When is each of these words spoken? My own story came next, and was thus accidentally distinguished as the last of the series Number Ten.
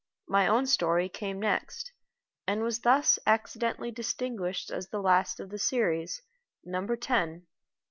My 0.25 0.47
own 0.47 0.65
story 0.65 1.07
came 1.09 1.39
next, 1.39 1.91
and 2.47 2.63
was 2.63 2.79
thus 2.79 3.19
accidentally 3.27 3.91
distinguished 3.91 4.71
as 4.71 4.87
the 4.89 4.97
last 4.99 5.39
of 5.39 5.51
the 5.51 5.59
series 5.59 6.23
Number 6.65 6.95
Ten. 6.95 7.45